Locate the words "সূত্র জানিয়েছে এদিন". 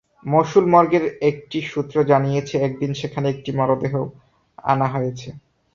1.71-2.91